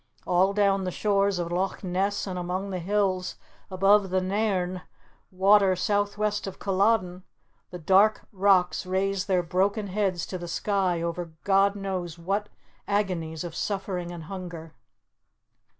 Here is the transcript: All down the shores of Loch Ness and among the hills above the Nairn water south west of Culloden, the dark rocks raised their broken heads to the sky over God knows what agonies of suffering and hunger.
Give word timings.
All 0.25 0.51
down 0.51 0.83
the 0.83 0.89
shores 0.89 1.37
of 1.37 1.51
Loch 1.51 1.83
Ness 1.83 2.25
and 2.25 2.39
among 2.39 2.71
the 2.71 2.79
hills 2.79 3.35
above 3.69 4.09
the 4.09 4.19
Nairn 4.19 4.81
water 5.29 5.75
south 5.75 6.17
west 6.17 6.47
of 6.47 6.57
Culloden, 6.57 7.21
the 7.69 7.77
dark 7.77 8.21
rocks 8.31 8.87
raised 8.87 9.27
their 9.27 9.43
broken 9.43 9.85
heads 9.85 10.25
to 10.25 10.39
the 10.39 10.47
sky 10.47 11.03
over 11.03 11.33
God 11.43 11.75
knows 11.75 12.17
what 12.17 12.49
agonies 12.87 13.43
of 13.43 13.53
suffering 13.53 14.11
and 14.11 14.23
hunger. 14.23 14.73